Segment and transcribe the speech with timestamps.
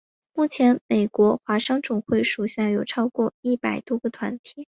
[0.33, 4.55] 目前美国华商总会属下有超过一百多个团体。